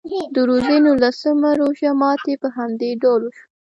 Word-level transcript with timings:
د 0.33 0.35
روژې 0.49 0.77
نولسم 0.85 1.39
روژه 1.59 1.89
ماتي 2.01 2.33
په 2.41 2.47
همدې 2.55 2.91
ډول 3.01 3.21
وشو. 3.25 3.43